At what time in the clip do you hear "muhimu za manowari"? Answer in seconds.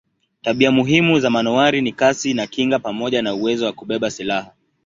0.71-1.81